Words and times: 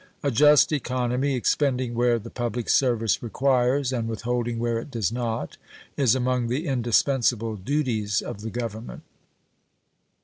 A 0.23 0.31
just 0.31 0.71
economy, 0.71 1.35
expending 1.35 1.93
where 1.93 2.17
the 2.17 2.31
public 2.31 2.69
service 2.69 3.21
requires 3.21 3.93
and 3.93 4.07
withholding 4.09 4.57
where 4.57 4.79
it 4.79 4.89
does 4.89 5.11
not, 5.11 5.57
is 5.95 6.15
among 6.15 6.47
the 6.47 6.65
indispensable 6.65 7.55
duties 7.55 8.19
of 8.19 8.41
the 8.41 8.49
Government. 8.49 9.03